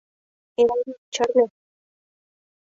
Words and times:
Элавий, 0.61 0.99
чарне! 1.13 1.45